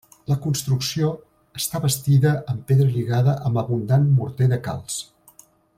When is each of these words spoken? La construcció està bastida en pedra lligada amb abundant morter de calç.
La 0.29 0.35
construcció 0.43 1.09
està 1.59 1.81
bastida 1.83 2.33
en 2.55 2.63
pedra 2.71 2.89
lligada 2.95 3.39
amb 3.51 3.63
abundant 3.65 4.09
morter 4.19 4.53
de 4.55 4.63
calç. 4.71 4.99